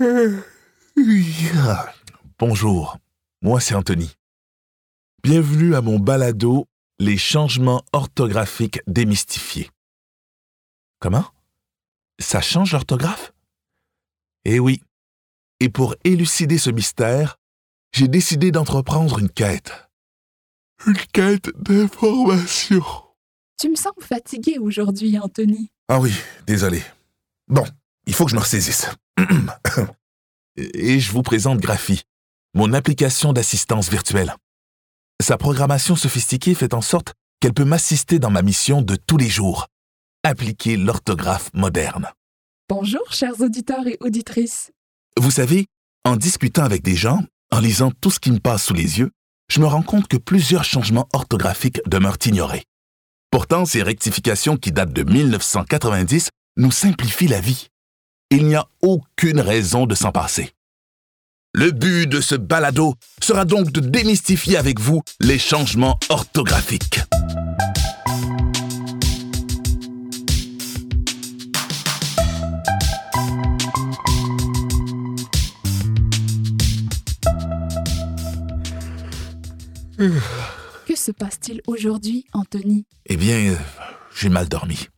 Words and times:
Bonjour, 2.38 2.96
moi 3.42 3.60
c'est 3.60 3.74
Anthony. 3.74 4.16
Bienvenue 5.22 5.74
à 5.74 5.82
mon 5.82 5.98
balado 5.98 6.66
Les 6.98 7.18
changements 7.18 7.84
orthographiques 7.92 8.80
démystifiés. 8.86 9.68
Comment? 11.00 11.26
Ça 12.18 12.40
change 12.40 12.72
l'orthographe? 12.72 13.34
Eh 14.46 14.58
oui. 14.58 14.80
Et 15.60 15.68
pour 15.68 15.94
élucider 16.04 16.56
ce 16.56 16.70
mystère, 16.70 17.36
j'ai 17.92 18.08
décidé 18.08 18.52
d'entreprendre 18.52 19.18
une 19.18 19.28
quête. 19.28 19.90
Une 20.86 20.96
quête 21.12 21.50
d'information. 21.58 22.82
Tu 23.58 23.68
me 23.68 23.76
sens 23.76 23.92
fatigué 24.00 24.56
aujourd'hui, 24.58 25.18
Anthony. 25.18 25.70
Ah 25.88 26.00
oui, 26.00 26.14
désolé. 26.46 26.82
Bon, 27.48 27.66
il 28.10 28.14
faut 28.14 28.24
que 28.24 28.32
je 28.32 28.36
me 28.36 28.40
ressaisisse. 28.40 28.88
Et 30.56 30.98
je 30.98 31.12
vous 31.12 31.22
présente 31.22 31.60
Graphi, 31.60 32.02
mon 32.54 32.72
application 32.72 33.32
d'assistance 33.32 33.88
virtuelle. 33.88 34.34
Sa 35.22 35.36
programmation 35.36 35.94
sophistiquée 35.94 36.56
fait 36.56 36.74
en 36.74 36.80
sorte 36.80 37.14
qu'elle 37.38 37.54
peut 37.54 37.64
m'assister 37.64 38.18
dans 38.18 38.30
ma 38.30 38.42
mission 38.42 38.82
de 38.82 38.96
tous 38.96 39.16
les 39.16 39.28
jours, 39.28 39.68
appliquer 40.24 40.76
l'orthographe 40.76 41.50
moderne. 41.54 42.08
Bonjour, 42.68 43.12
chers 43.12 43.40
auditeurs 43.40 43.86
et 43.86 43.96
auditrices. 44.00 44.72
Vous 45.16 45.30
savez, 45.30 45.66
en 46.04 46.16
discutant 46.16 46.64
avec 46.64 46.82
des 46.82 46.96
gens, 46.96 47.22
en 47.52 47.60
lisant 47.60 47.92
tout 47.92 48.10
ce 48.10 48.18
qui 48.18 48.32
me 48.32 48.40
passe 48.40 48.64
sous 48.64 48.74
les 48.74 48.98
yeux, 48.98 49.12
je 49.48 49.60
me 49.60 49.66
rends 49.66 49.84
compte 49.84 50.08
que 50.08 50.16
plusieurs 50.16 50.64
changements 50.64 51.08
orthographiques 51.12 51.80
demeurent 51.86 52.18
ignorés. 52.26 52.64
Pourtant, 53.30 53.66
ces 53.66 53.84
rectifications 53.84 54.56
qui 54.56 54.72
datent 54.72 54.92
de 54.92 55.04
1990 55.04 56.30
nous 56.56 56.72
simplifient 56.72 57.28
la 57.28 57.40
vie. 57.40 57.69
Il 58.32 58.46
n'y 58.46 58.54
a 58.54 58.68
aucune 58.80 59.40
raison 59.40 59.86
de 59.86 59.96
s'en 59.96 60.12
passer. 60.12 60.52
Le 61.52 61.72
but 61.72 62.06
de 62.06 62.20
ce 62.20 62.36
balado 62.36 62.94
sera 63.20 63.44
donc 63.44 63.72
de 63.72 63.80
démystifier 63.80 64.56
avec 64.56 64.78
vous 64.78 65.02
les 65.18 65.36
changements 65.36 65.98
orthographiques. 66.10 67.00
Que 79.98 80.96
se 80.96 81.10
passe-t-il 81.10 81.62
aujourd'hui, 81.66 82.26
Anthony? 82.32 82.86
Eh 83.06 83.16
bien, 83.16 83.38
euh, 83.50 83.56
j'ai 84.14 84.28
mal 84.28 84.48
dormi. 84.48 84.88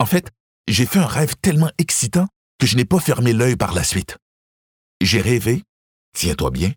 En 0.00 0.04
fait, 0.04 0.32
j'ai 0.66 0.84
fait 0.84 0.98
un 0.98 1.06
rêve 1.06 1.36
tellement 1.40 1.70
excitant 1.78 2.26
que 2.58 2.66
je 2.66 2.76
n'ai 2.76 2.84
pas 2.84 3.00
fermé 3.00 3.32
l'œil 3.32 3.56
par 3.56 3.74
la 3.74 3.84
suite. 3.84 4.16
J'ai 5.00 5.20
rêvé, 5.20 5.62
tiens-toi 6.14 6.50
bien, 6.50 6.72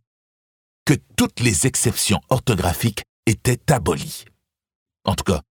que 0.85 0.95
toutes 1.15 1.39
les 1.39 1.67
exceptions 1.67 2.19
orthographiques 2.29 3.03
étaient 3.25 3.71
abolies. 3.71 4.25
En 5.05 5.15
tout 5.15 5.23
cas, 5.23 5.41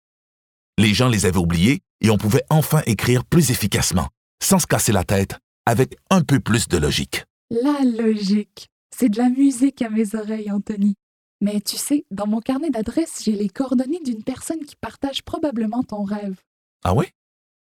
les 0.79 0.95
gens 0.95 1.09
les 1.09 1.27
avaient 1.27 1.39
oubliées 1.39 1.81
et 2.01 2.11
on 2.11 2.19
pouvait 2.19 2.45
enfin 2.51 2.83
écrire 2.87 3.25
plus 3.25 3.51
efficacement, 3.51 4.09
sans 4.43 4.59
se 4.59 4.67
casser 4.67 4.93
la 4.93 5.05
tête, 5.05 5.39
avec 5.67 5.97
un 6.11 6.23
peu 6.23 6.41
plus 6.41 6.69
de 6.69 6.79
logique. 6.79 7.25
La 7.51 7.85
logique. 7.85 8.69
C'est 8.97 9.09
de 9.09 9.19
la 9.19 9.31
musique 9.31 9.83
à 9.83 9.91
mes 9.91 10.15
oreilles, 10.15 10.51
Anthony. 10.51 10.95
Mais 11.41 11.61
tu 11.61 11.77
sais, 11.77 12.05
dans 12.11 12.27
mon 12.27 12.41
carnet 12.41 12.71
d'adresses, 12.71 13.23
j'ai 13.25 13.33
les 13.33 13.49
coordonnées 13.49 14.01
d'une 14.05 14.25
personne 14.25 14.65
qui 14.65 14.77
partage 14.77 15.23
probablement 15.23 15.85
ton 15.85 16.03
rêve. 16.03 16.41
Ah 16.85 16.95
oui? 16.95 17.07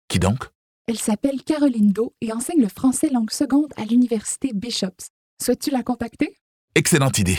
Qui 0.07 0.19
donc? 0.19 0.49
Elle 0.89 0.97
s'appelle 0.97 1.43
Caroline 1.43 1.91
Do 1.91 2.15
et 2.19 2.33
enseigne 2.33 2.63
le 2.63 2.67
français 2.67 3.09
langue 3.09 3.29
seconde 3.29 3.71
à 3.77 3.85
l'université 3.85 4.53
Bishops. 4.55 5.11
Souhaites-tu 5.39 5.69
la 5.69 5.83
contacter? 5.83 6.35
Excellente 6.73 7.19
idée. 7.19 7.37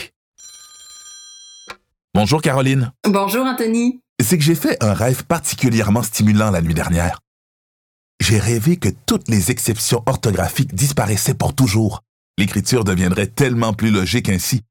Bonjour 2.13 2.41
Caroline. 2.41 2.93
Bonjour 3.03 3.45
Anthony. 3.45 3.99
C'est 4.23 4.37
que 4.37 4.43
j'ai 4.45 4.55
fait 4.55 4.81
un 4.81 4.93
rêve 4.93 5.25
particulièrement 5.25 6.01
stimulant 6.01 6.49
la 6.49 6.61
nuit 6.61 6.73
dernière. 6.73 7.19
J'ai 8.21 8.39
rêvé 8.39 8.77
que 8.77 8.87
toutes 9.05 9.27
les 9.27 9.51
exceptions 9.51 10.01
orthographiques 10.05 10.73
disparaissaient 10.73 11.33
pour 11.33 11.53
toujours. 11.53 12.03
L'écriture 12.37 12.85
deviendrait 12.85 13.27
tellement 13.27 13.73
plus 13.73 13.91
logique 13.91 14.29
ainsi, 14.29 14.61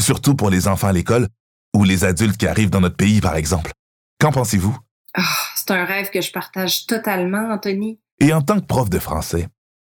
surtout 0.00 0.34
pour 0.34 0.48
les 0.48 0.66
enfants 0.66 0.88
à 0.88 0.94
l'école 0.94 1.28
ou 1.76 1.84
les 1.84 2.04
adultes 2.04 2.38
qui 2.38 2.46
arrivent 2.46 2.70
dans 2.70 2.80
notre 2.80 2.96
pays, 2.96 3.20
par 3.20 3.36
exemple. 3.36 3.72
Qu'en 4.18 4.32
pensez-vous? 4.32 4.78
Ah, 5.12 5.24
c'est 5.56 5.72
un 5.72 5.84
rêve 5.84 6.08
que 6.08 6.22
je 6.22 6.32
partage 6.32 6.86
totalement, 6.86 7.52
Anthony. 7.52 8.00
Et 8.20 8.34
en 8.34 8.42
tant 8.42 8.60
que 8.60 8.66
prof 8.66 8.90
de 8.90 8.98
français, 8.98 9.48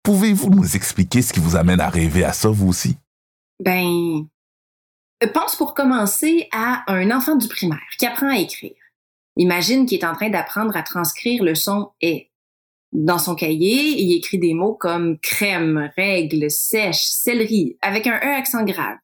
pouvez-vous 0.02 0.50
nous 0.50 0.76
expliquer 0.76 1.22
ce 1.22 1.32
qui 1.32 1.40
vous 1.40 1.56
amène 1.56 1.80
à 1.80 1.88
rêver 1.88 2.22
à 2.22 2.34
ça, 2.34 2.50
vous 2.50 2.68
aussi? 2.68 2.96
Ben, 3.64 4.26
pense 5.32 5.56
pour 5.56 5.74
commencer 5.74 6.48
à 6.52 6.84
un 6.86 7.10
enfant 7.10 7.34
du 7.36 7.48
primaire 7.48 7.78
qui 7.98 8.04
apprend 8.04 8.28
à 8.28 8.38
écrire. 8.38 8.76
Imagine 9.36 9.86
qu'il 9.86 9.98
est 9.98 10.04
en 10.04 10.14
train 10.14 10.28
d'apprendre 10.28 10.76
à 10.76 10.82
transcrire 10.82 11.42
le 11.42 11.54
son 11.54 11.92
est. 12.02 12.30
Dans 12.92 13.18
son 13.18 13.34
cahier, 13.34 14.02
il 14.02 14.14
écrit 14.14 14.38
des 14.38 14.52
mots 14.52 14.74
comme 14.74 15.18
crème, 15.20 15.90
règle, 15.96 16.50
sèche, 16.50 17.04
céleri, 17.04 17.78
avec 17.80 18.06
un 18.06 18.18
E 18.18 18.36
accent 18.36 18.64
grave. 18.64 18.98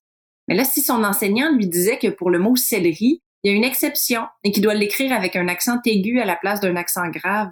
Mais 0.49 0.55
là, 0.55 0.65
si 0.65 0.83
son 0.83 1.05
enseignant 1.05 1.55
lui 1.55 1.69
disait 1.69 1.99
que 1.99 2.09
pour 2.09 2.31
le 2.31 2.39
mot 2.39 2.57
céleri, 2.57 3.23
il 3.43 3.51
y 3.51 3.55
a 3.55 3.57
une 3.57 3.65
exception 3.65 4.27
et 4.45 4.51
qu'il 4.51 4.63
doit 4.63 4.75
l'écrire 4.75 5.13
avec 5.13 5.37
un 5.37 5.49
accent 5.49 5.81
aigu 5.87 6.21
à 6.21 6.25
la 6.25 6.37
place 6.37 6.61
d'un 6.61 6.77
accent 6.77 7.09
grave, 7.09 7.51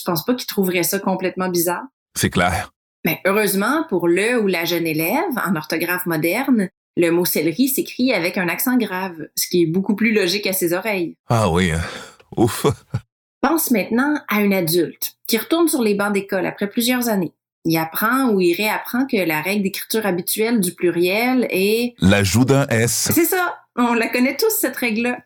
tu 0.00 0.04
penses 0.04 0.24
pas 0.24 0.34
qu'il 0.34 0.46
trouverait 0.46 0.82
ça 0.82 0.98
complètement 0.98 1.48
bizarre? 1.48 1.84
C'est 2.16 2.30
clair. 2.30 2.72
Mais 3.04 3.20
heureusement, 3.24 3.84
pour 3.88 4.08
le 4.08 4.40
ou 4.40 4.46
la 4.46 4.64
jeune 4.64 4.86
élève, 4.86 5.38
en 5.46 5.56
orthographe 5.56 6.06
moderne, 6.06 6.68
le 6.96 7.10
mot 7.10 7.24
céleri 7.24 7.68
s'écrit 7.68 8.12
avec 8.12 8.36
un 8.36 8.48
accent 8.48 8.76
grave, 8.76 9.28
ce 9.36 9.48
qui 9.48 9.62
est 9.62 9.66
beaucoup 9.66 9.94
plus 9.94 10.12
logique 10.12 10.46
à 10.46 10.52
ses 10.52 10.72
oreilles. 10.72 11.16
Ah 11.28 11.50
oui, 11.50 11.70
hein. 11.70 11.80
ouf. 12.36 12.66
Pense 13.40 13.70
maintenant 13.70 14.20
à 14.28 14.36
un 14.36 14.52
adulte 14.52 15.12
qui 15.26 15.38
retourne 15.38 15.68
sur 15.68 15.82
les 15.82 15.94
bancs 15.94 16.12
d'école 16.12 16.44
après 16.44 16.68
plusieurs 16.68 17.08
années. 17.08 17.32
Il 17.64 17.76
apprend 17.78 18.30
ou 18.30 18.40
il 18.40 18.54
réapprend 18.54 19.06
que 19.06 19.16
la 19.16 19.40
règle 19.40 19.62
d'écriture 19.62 20.04
habituelle 20.04 20.60
du 20.60 20.74
pluriel 20.74 21.46
est... 21.50 21.94
L'ajout 22.00 22.44
d'un 22.44 22.66
S. 22.68 23.10
C'est 23.14 23.24
ça, 23.24 23.58
on 23.76 23.94
la 23.94 24.08
connaît 24.08 24.36
tous, 24.36 24.50
cette 24.50 24.76
règle-là. 24.76 25.18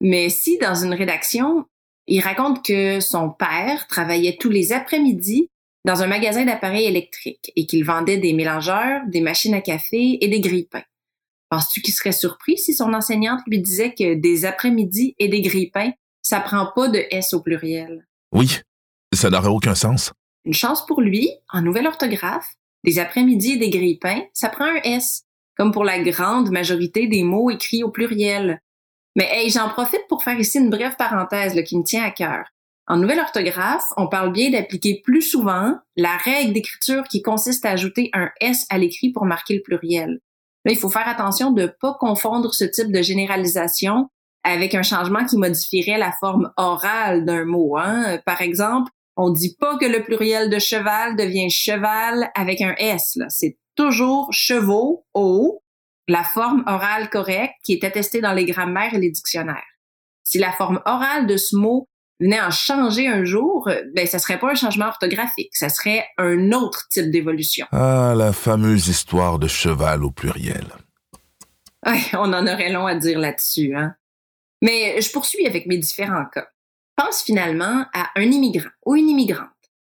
Mais 0.00 0.28
si, 0.28 0.58
dans 0.58 0.74
une 0.74 0.94
rédaction, 0.94 1.64
il 2.06 2.20
raconte 2.20 2.64
que 2.64 3.00
son 3.00 3.30
père 3.30 3.86
travaillait 3.86 4.36
tous 4.40 4.50
les 4.50 4.72
après-midi 4.72 5.48
dans 5.84 6.02
un 6.02 6.06
magasin 6.06 6.44
d'appareils 6.44 6.86
électriques 6.86 7.52
et 7.56 7.66
qu'il 7.66 7.84
vendait 7.84 8.18
des 8.18 8.32
mélangeurs, 8.32 9.02
des 9.08 9.20
machines 9.20 9.54
à 9.54 9.60
café 9.60 10.18
et 10.20 10.28
des 10.28 10.40
grille-pains. 10.40 10.84
Penses-tu 11.50 11.82
qu'il 11.82 11.94
serait 11.94 12.12
surpris 12.12 12.56
si 12.56 12.72
son 12.72 12.94
enseignante 12.94 13.40
lui 13.46 13.60
disait 13.60 13.94
que 13.94 14.14
des 14.14 14.44
après-midi 14.44 15.14
et 15.18 15.28
des 15.28 15.42
grille-pains, 15.42 15.92
ça 16.22 16.40
prend 16.40 16.70
pas 16.74 16.88
de 16.88 17.04
S 17.10 17.34
au 17.34 17.40
pluriel? 17.40 18.06
Oui, 18.32 18.60
ça 19.12 19.28
n'aurait 19.28 19.48
aucun 19.48 19.74
sens. 19.74 20.12
Une 20.44 20.54
chance 20.54 20.86
pour 20.86 21.00
lui, 21.00 21.30
en 21.52 21.60
nouvelle 21.60 21.86
orthographe, 21.86 22.54
des 22.84 22.98
après-midi 22.98 23.52
et 23.52 23.56
des 23.58 23.70
grille-pains, 23.70 24.22
ça 24.32 24.48
prend 24.48 24.64
un 24.64 24.80
S, 24.82 25.24
comme 25.56 25.72
pour 25.72 25.84
la 25.84 26.02
grande 26.02 26.50
majorité 26.50 27.06
des 27.06 27.22
mots 27.22 27.50
écrits 27.50 27.84
au 27.84 27.90
pluriel. 27.90 28.60
Mais 29.16 29.28
hey, 29.30 29.50
j'en 29.50 29.68
profite 29.68 30.06
pour 30.08 30.22
faire 30.22 30.38
ici 30.38 30.58
une 30.58 30.70
brève 30.70 30.96
parenthèse 30.96 31.60
qui 31.64 31.78
me 31.78 31.84
tient 31.84 32.04
à 32.04 32.10
cœur. 32.10 32.44
En 32.88 32.96
nouvelle 32.96 33.20
orthographe, 33.20 33.84
on 33.96 34.08
parle 34.08 34.32
bien 34.32 34.50
d'appliquer 34.50 35.00
plus 35.04 35.22
souvent 35.22 35.76
la 35.96 36.16
règle 36.16 36.52
d'écriture 36.52 37.04
qui 37.04 37.22
consiste 37.22 37.64
à 37.64 37.70
ajouter 37.70 38.10
un 38.12 38.30
S 38.40 38.66
à 38.70 38.78
l'écrit 38.78 39.12
pour 39.12 39.24
marquer 39.24 39.54
le 39.54 39.62
pluriel. 39.62 40.18
Là, 40.64 40.72
il 40.72 40.78
faut 40.78 40.88
faire 40.88 41.08
attention 41.08 41.52
de 41.52 41.62
ne 41.62 41.66
pas 41.66 41.94
confondre 41.98 42.54
ce 42.54 42.64
type 42.64 42.92
de 42.92 43.02
généralisation 43.02 44.08
avec 44.44 44.74
un 44.74 44.82
changement 44.82 45.24
qui 45.24 45.36
modifierait 45.36 45.98
la 45.98 46.12
forme 46.18 46.52
orale 46.56 47.24
d'un 47.24 47.44
mot. 47.44 47.76
Hein. 47.76 48.18
Par 48.26 48.40
exemple, 48.42 48.90
on 49.16 49.30
dit 49.30 49.56
pas 49.58 49.76
que 49.78 49.86
le 49.86 50.02
pluriel 50.02 50.50
de 50.50 50.58
cheval 50.58 51.16
devient 51.16 51.50
cheval 51.50 52.30
avec 52.34 52.60
un 52.60 52.74
S. 52.78 53.18
C'est 53.28 53.58
toujours 53.76 54.28
chevaux, 54.32 55.04
O, 55.14 55.61
la 56.12 56.24
forme 56.24 56.62
orale 56.66 57.08
correcte 57.08 57.54
qui 57.64 57.72
est 57.72 57.84
attestée 57.84 58.20
dans 58.20 58.34
les 58.34 58.44
grammaires 58.44 58.92
et 58.92 58.98
les 58.98 59.10
dictionnaires. 59.10 59.62
Si 60.22 60.38
la 60.38 60.52
forme 60.52 60.80
orale 60.84 61.26
de 61.26 61.38
ce 61.38 61.56
mot 61.56 61.88
venait 62.20 62.38
à 62.38 62.50
changer 62.50 63.08
un 63.08 63.24
jour, 63.24 63.68
ben 63.94 64.06
ça 64.06 64.18
serait 64.18 64.38
pas 64.38 64.50
un 64.50 64.54
changement 64.54 64.88
orthographique, 64.88 65.56
ça 65.56 65.70
serait 65.70 66.06
un 66.18 66.52
autre 66.52 66.86
type 66.90 67.10
d'évolution. 67.10 67.66
Ah, 67.72 68.12
la 68.14 68.32
fameuse 68.34 68.88
histoire 68.88 69.38
de 69.38 69.48
cheval 69.48 70.04
au 70.04 70.10
pluriel. 70.10 70.66
Ouais, 71.86 72.02
on 72.12 72.32
en 72.32 72.46
aurait 72.46 72.70
long 72.70 72.86
à 72.86 72.94
dire 72.94 73.18
là-dessus, 73.18 73.74
hein. 73.74 73.94
Mais 74.60 75.00
je 75.00 75.10
poursuis 75.10 75.46
avec 75.46 75.66
mes 75.66 75.78
différents 75.78 76.26
cas. 76.26 76.46
Pense 76.94 77.22
finalement 77.22 77.86
à 77.94 78.10
un 78.14 78.30
immigrant 78.30 78.70
ou 78.84 78.94
une 78.96 79.08
immigrante 79.08 79.48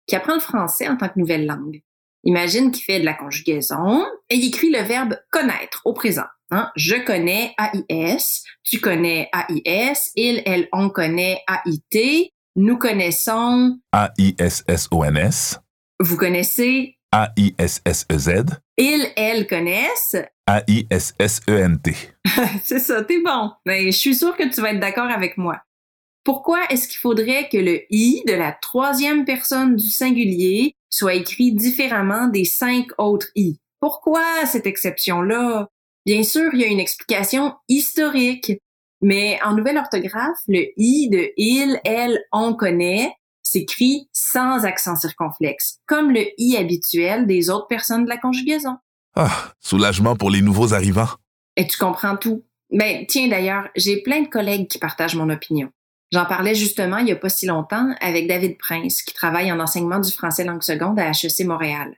qui 0.06 0.14
apprend 0.14 0.34
le 0.34 0.40
français 0.40 0.88
en 0.88 0.96
tant 0.96 1.08
que 1.08 1.18
nouvelle 1.18 1.46
langue. 1.46 1.82
Imagine 2.24 2.70
qu'il 2.70 2.84
fait 2.84 3.00
de 3.00 3.04
la 3.04 3.14
conjugaison 3.14 4.06
et 4.30 4.36
il 4.36 4.46
écrit 4.46 4.70
le 4.70 4.82
verbe 4.82 5.16
connaître 5.30 5.82
au 5.84 5.92
présent. 5.92 6.26
Hein? 6.50 6.70
Je 6.76 6.96
connais 6.96 7.54
AIS, 7.58 8.42
tu 8.62 8.78
connais 8.78 9.28
AIS, 9.32 10.12
il, 10.16 10.42
elle, 10.46 10.68
on 10.72 10.90
connaît 10.90 11.42
AIT, 11.48 12.32
nous 12.54 12.76
connaissons 12.76 13.78
A-I-S-S-O-N-S. 13.92 15.58
Vous 15.98 16.16
connaissez 16.16 16.98
A-I-S-S-E-Z. 17.10 18.44
Ils, 18.76 19.06
elles 19.16 19.46
connaissent. 19.46 20.16
A-I-S-S-E-N-T. 20.46 21.94
C'est 22.64 22.78
ça, 22.78 23.02
t'es 23.02 23.20
bon. 23.22 23.50
Mais 23.66 23.86
je 23.90 23.96
suis 23.96 24.14
sûre 24.14 24.36
que 24.36 24.48
tu 24.48 24.60
vas 24.60 24.72
être 24.72 24.80
d'accord 24.80 25.10
avec 25.10 25.38
moi. 25.38 25.60
Pourquoi 26.24 26.60
est-ce 26.70 26.88
qu'il 26.88 26.98
faudrait 26.98 27.48
que 27.50 27.56
le 27.56 27.82
i 27.90 28.22
de 28.26 28.32
la 28.32 28.52
troisième 28.52 29.24
personne 29.24 29.76
du 29.76 29.88
singulier 29.88 30.76
soit 30.92 31.14
écrit 31.14 31.52
différemment 31.52 32.28
des 32.28 32.44
cinq 32.44 32.88
autres 32.98 33.28
i? 33.34 33.58
Pourquoi 33.80 34.22
cette 34.46 34.66
exception-là? 34.66 35.68
Bien 36.06 36.22
sûr, 36.22 36.50
il 36.52 36.60
y 36.60 36.64
a 36.64 36.68
une 36.68 36.80
explication 36.80 37.54
historique, 37.68 38.52
mais 39.00 39.40
en 39.44 39.54
nouvelle 39.54 39.78
orthographe, 39.78 40.38
le 40.46 40.66
i 40.76 41.08
de 41.10 41.30
il, 41.36 41.80
elle, 41.84 42.20
on 42.32 42.54
connaît 42.54 43.12
s'écrit 43.42 44.08
sans 44.12 44.64
accent 44.64 44.96
circonflexe, 44.96 45.78
comme 45.86 46.10
le 46.10 46.24
i 46.38 46.56
habituel 46.56 47.26
des 47.26 47.50
autres 47.50 47.66
personnes 47.66 48.04
de 48.04 48.08
la 48.08 48.16
conjugaison. 48.16 48.76
Ah, 49.14 49.52
soulagement 49.60 50.16
pour 50.16 50.30
les 50.30 50.40
nouveaux 50.40 50.72
arrivants. 50.72 51.08
Et 51.56 51.66
tu 51.66 51.76
comprends 51.76 52.16
tout. 52.16 52.44
Ben, 52.70 53.04
tiens 53.06 53.28
d'ailleurs, 53.28 53.68
j'ai 53.76 54.00
plein 54.00 54.22
de 54.22 54.28
collègues 54.28 54.68
qui 54.68 54.78
partagent 54.78 55.16
mon 55.16 55.28
opinion. 55.28 55.70
J'en 56.12 56.26
parlais 56.26 56.54
justement 56.54 56.98
il 56.98 57.08
y 57.08 57.12
a 57.12 57.16
pas 57.16 57.30
si 57.30 57.46
longtemps 57.46 57.94
avec 58.00 58.28
David 58.28 58.58
Prince, 58.58 59.02
qui 59.02 59.14
travaille 59.14 59.50
en 59.50 59.58
enseignement 59.58 59.98
du 59.98 60.12
français 60.12 60.44
langue 60.44 60.62
seconde 60.62 60.98
à 60.98 61.10
HEC 61.10 61.46
Montréal. 61.46 61.94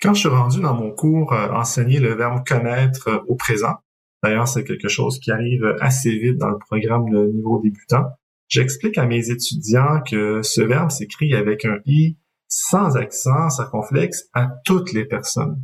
Quand 0.00 0.14
je 0.14 0.20
suis 0.20 0.28
rendu 0.28 0.60
dans 0.60 0.74
mon 0.74 0.90
cours 0.90 1.32
euh, 1.34 1.50
enseigner 1.50 2.00
le 2.00 2.14
verbe 2.14 2.42
connaître 2.46 3.08
euh, 3.08 3.18
au 3.28 3.34
présent, 3.36 3.74
d'ailleurs 4.22 4.48
c'est 4.48 4.64
quelque 4.64 4.88
chose 4.88 5.18
qui 5.18 5.30
arrive 5.30 5.76
assez 5.80 6.10
vite 6.10 6.38
dans 6.38 6.48
le 6.48 6.58
programme 6.58 7.10
de 7.10 7.26
niveau 7.26 7.60
débutant, 7.62 8.06
j'explique 8.48 8.96
à 8.96 9.04
mes 9.04 9.30
étudiants 9.30 10.00
que 10.00 10.40
ce 10.42 10.62
verbe 10.62 10.90
s'écrit 10.90 11.34
avec 11.34 11.66
un 11.66 11.78
i 11.84 12.16
sans 12.48 12.96
accent 12.96 13.50
circonflexe 13.50 14.28
à 14.32 14.48
toutes 14.64 14.92
les 14.92 15.04
personnes. 15.04 15.60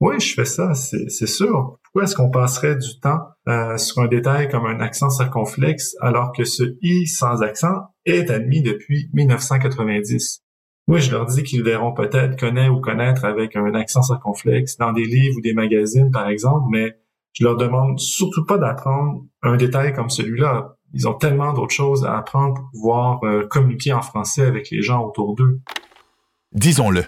Oui, 0.00 0.20
je 0.20 0.34
fais 0.34 0.44
ça, 0.44 0.74
c'est 0.74 1.26
sûr. 1.26 1.78
Pourquoi 1.94 2.08
est-ce 2.08 2.16
qu'on 2.16 2.30
passerait 2.30 2.74
du 2.74 2.98
temps 2.98 3.20
euh, 3.46 3.76
sur 3.76 4.02
un 4.02 4.08
détail 4.08 4.48
comme 4.48 4.66
un 4.66 4.80
accent 4.80 5.10
circonflexe 5.10 5.94
alors 6.00 6.32
que 6.32 6.44
ce 6.44 6.76
i 6.82 7.06
sans 7.06 7.40
accent 7.40 7.94
est 8.04 8.30
admis 8.30 8.62
depuis 8.62 9.08
1990? 9.12 10.42
Oui, 10.88 11.00
je 11.00 11.12
leur 11.12 11.26
dis 11.26 11.44
qu'ils 11.44 11.62
verront 11.62 11.94
peut-être 11.94 12.36
connaître 12.36 12.72
ou 12.72 12.80
connaître 12.80 13.24
avec 13.24 13.54
un 13.54 13.72
accent 13.76 14.02
circonflexe 14.02 14.76
dans 14.76 14.90
des 14.90 15.04
livres 15.04 15.36
ou 15.36 15.40
des 15.40 15.54
magazines, 15.54 16.10
par 16.10 16.28
exemple, 16.28 16.66
mais 16.68 16.98
je 17.32 17.44
leur 17.44 17.56
demande 17.56 18.00
surtout 18.00 18.44
pas 18.44 18.58
d'apprendre 18.58 19.22
un 19.42 19.56
détail 19.56 19.92
comme 19.92 20.10
celui-là. 20.10 20.74
Ils 20.94 21.06
ont 21.06 21.14
tellement 21.14 21.52
d'autres 21.52 21.74
choses 21.74 22.04
à 22.04 22.18
apprendre 22.18 22.54
pour 22.54 22.70
pouvoir 22.72 23.22
euh, 23.22 23.46
communiquer 23.46 23.92
en 23.92 24.02
français 24.02 24.42
avec 24.42 24.68
les 24.72 24.82
gens 24.82 25.04
autour 25.04 25.36
d'eux. 25.36 25.60
Disons-le, 26.50 27.04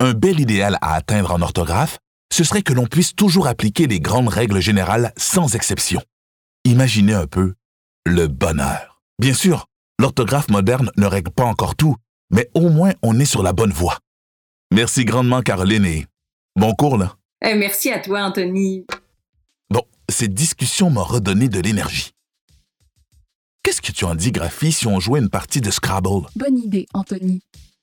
un 0.00 0.12
bel 0.12 0.40
idéal 0.40 0.76
à 0.80 0.94
atteindre 0.94 1.30
en 1.30 1.40
orthographe, 1.40 2.00
ce 2.34 2.42
serait 2.42 2.62
que 2.62 2.72
l'on 2.72 2.86
puisse 2.86 3.14
toujours 3.14 3.46
appliquer 3.46 3.86
les 3.86 4.00
grandes 4.00 4.28
règles 4.28 4.58
générales 4.58 5.12
sans 5.16 5.54
exception. 5.54 6.02
Imaginez 6.64 7.14
un 7.14 7.28
peu 7.28 7.54
le 8.04 8.26
bonheur. 8.26 9.00
Bien 9.20 9.34
sûr, 9.34 9.66
l'orthographe 10.00 10.48
moderne 10.48 10.90
ne 10.96 11.06
règle 11.06 11.30
pas 11.30 11.44
encore 11.44 11.76
tout, 11.76 11.94
mais 12.30 12.50
au 12.54 12.70
moins 12.70 12.92
on 13.04 13.20
est 13.20 13.24
sur 13.24 13.44
la 13.44 13.52
bonne 13.52 13.70
voie. 13.70 14.00
Merci 14.72 15.04
grandement, 15.04 15.42
Caroline, 15.42 15.84
et 15.84 16.06
bon 16.56 16.74
cours, 16.74 16.98
là. 16.98 17.16
Eh, 17.40 17.54
merci 17.54 17.92
à 17.92 18.00
toi, 18.00 18.24
Anthony. 18.24 18.84
Bon, 19.70 19.82
cette 20.08 20.34
discussion 20.34 20.90
m'a 20.90 21.02
redonné 21.02 21.48
de 21.48 21.60
l'énergie. 21.60 22.10
Qu'est-ce 23.62 23.80
que 23.80 23.92
tu 23.92 24.04
en 24.06 24.16
dis, 24.16 24.32
Graphie, 24.32 24.72
si 24.72 24.88
on 24.88 24.98
jouait 24.98 25.20
une 25.20 25.30
partie 25.30 25.60
de 25.60 25.70
Scrabble? 25.70 26.26
Bonne 26.34 26.58
idée, 26.58 26.88
Anthony. 26.94 27.42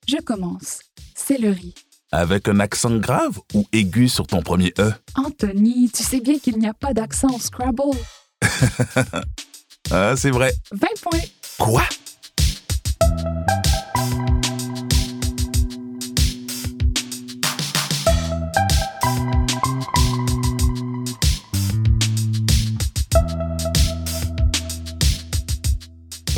Je 0.10 0.18
commence. 0.18 0.82
C'est 1.16 1.38
le 1.38 1.52
riz. 1.52 1.74
Avec 2.14 2.50
un 2.50 2.60
accent 2.60 2.98
grave 2.98 3.40
ou 3.54 3.66
aigu 3.72 4.10
sur 4.10 4.28
ton 4.28 4.42
premier 4.42 4.74
E? 4.80 4.92
Anthony, 5.16 5.90
tu 5.90 6.04
sais 6.04 6.20
bien 6.20 6.38
qu'il 6.40 6.58
n'y 6.60 6.68
a 6.68 6.74
pas 6.74 6.94
d'accent 6.94 7.30
au 7.34 7.40
Scrabble. 7.40 7.98
ah, 9.92 10.14
c'est 10.18 10.32
vrai. 10.32 10.54
20 10.74 10.88
points. 11.02 11.20
Quoi? 11.58 11.84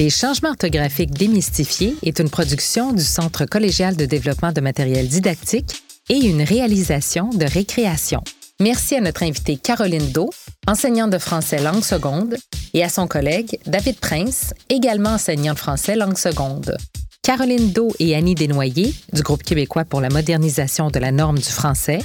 Les 0.03 0.09
changements 0.09 0.49
orthographiques 0.49 1.11
démystifiés 1.11 1.95
est 2.03 2.19
une 2.19 2.29
production 2.29 2.91
du 2.91 3.05
Centre 3.05 3.45
collégial 3.45 3.95
de 3.95 4.05
développement 4.05 4.51
de 4.51 4.59
matériel 4.59 5.07
didactique 5.07 5.81
et 6.09 6.17
une 6.17 6.41
réalisation 6.41 7.29
de 7.29 7.45
récréation. 7.45 8.21
Merci 8.59 8.95
à 8.95 8.99
notre 8.99 9.23
invitée 9.23 9.55
Caroline 9.55 10.11
Do, 10.11 10.29
enseignante 10.67 11.11
de 11.11 11.17
français 11.17 11.61
langue 11.61 11.85
seconde, 11.85 12.35
et 12.73 12.83
à 12.83 12.89
son 12.89 13.07
collègue 13.07 13.57
David 13.65 13.97
Prince, 14.01 14.53
également 14.67 15.11
enseignant 15.11 15.53
de 15.53 15.59
français 15.59 15.95
langue 15.95 16.17
seconde. 16.17 16.75
Caroline 17.21 17.71
Do 17.71 17.93
et 17.99 18.13
Annie 18.13 18.35
Desnoyers, 18.35 18.93
du 19.13 19.21
groupe 19.21 19.43
québécois 19.43 19.85
pour 19.85 20.01
la 20.01 20.09
modernisation 20.09 20.89
de 20.89 20.99
la 20.99 21.13
norme 21.13 21.39
du 21.39 21.49
français, 21.49 21.99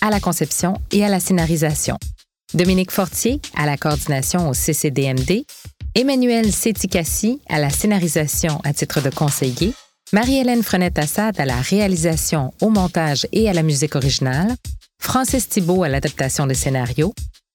à 0.00 0.08
la 0.08 0.20
conception 0.20 0.78
et 0.90 1.04
à 1.04 1.10
la 1.10 1.20
scénarisation. 1.20 1.98
Dominique 2.54 2.90
Fortier, 2.90 3.40
à 3.56 3.64
la 3.64 3.78
coordination 3.78 4.50
au 4.50 4.54
CCDMD, 4.54 5.44
Emmanuel 5.94 6.50
Séticassi 6.52 7.40
à 7.50 7.58
la 7.58 7.68
scénarisation 7.68 8.62
à 8.64 8.72
titre 8.72 9.02
de 9.02 9.10
conseiller, 9.10 9.74
Marie-Hélène 10.14 10.62
Frenette-Assad 10.62 11.38
à 11.38 11.44
la 11.44 11.60
réalisation, 11.60 12.54
au 12.62 12.70
montage 12.70 13.26
et 13.32 13.50
à 13.50 13.52
la 13.52 13.62
musique 13.62 13.94
originale, 13.94 14.56
Francis 14.98 15.50
Thibault 15.50 15.82
à 15.82 15.90
l'adaptation 15.90 16.46
des 16.46 16.54
scénarios, 16.54 17.12